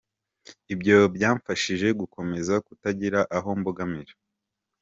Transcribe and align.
Ibyo 0.73 0.97
byamfashije 1.15 1.87
gukomeza 1.99 2.53
kutagira 2.65 3.19
aho 3.37 3.49
mbogamira. 3.59 4.13